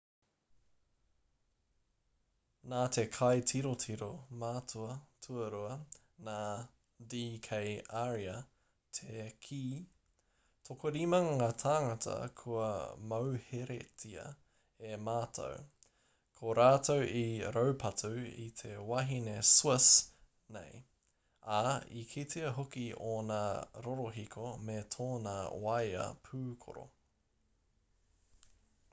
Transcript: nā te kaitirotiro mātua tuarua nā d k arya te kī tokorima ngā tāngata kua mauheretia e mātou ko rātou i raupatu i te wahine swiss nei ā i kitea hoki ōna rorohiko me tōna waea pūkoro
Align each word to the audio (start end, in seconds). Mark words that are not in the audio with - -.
nā 2.69 2.77
te 2.95 3.01
kaitirotiro 3.15 4.05
mātua 4.43 4.93
tuarua 5.25 5.75
nā 6.29 6.37
d 7.13 7.19
k 7.47 7.59
arya 7.99 8.33
te 8.99 9.19
kī 9.47 9.59
tokorima 10.69 11.19
ngā 11.27 11.49
tāngata 11.65 12.15
kua 12.41 12.71
mauheretia 13.11 14.23
e 14.93 14.97
mātou 15.09 15.59
ko 16.41 16.55
rātou 16.63 17.05
i 17.21 17.23
raupatu 17.59 18.11
i 18.45 18.49
te 18.63 18.73
wahine 18.93 19.37
swiss 19.51 19.91
nei 20.57 20.83
ā 21.59 21.63
i 22.01 22.07
kitea 22.15 22.55
hoki 22.59 22.87
ōna 23.13 23.41
rorohiko 23.89 24.49
me 24.71 24.81
tōna 24.97 25.37
waea 25.67 26.09
pūkoro 26.31 26.87